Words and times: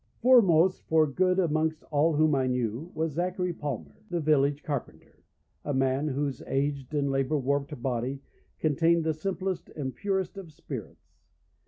Foremost 0.23 0.81
for 0.87 1.05
good 1.05 1.37
amongst 1.37 1.83
all 1.91 2.15
whom 2.15 2.33
I 2.33 2.47
knew 2.47 2.91
was 2.95 3.11
Zachary 3.11 3.53
Palmer, 3.53 4.01
the 4.09 4.19
village 4.19 4.63
carpenter, 4.63 5.21
a 5.63 5.75
man 5.75 6.07
whose 6.07 6.41
aged 6.47 6.95
and 6.95 7.11
labour 7.11 7.37
warped 7.37 7.79
body 7.83 8.23
contained 8.57 9.03
the 9.03 9.13
simplest 9.13 9.69
and 9.69 9.93
purest 9.93 10.39
of 10.39 10.51
spirits. 10.51 11.19